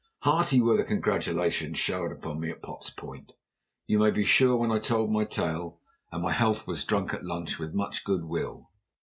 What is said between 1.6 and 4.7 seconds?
showered upon me at Potts Point, you may be sure,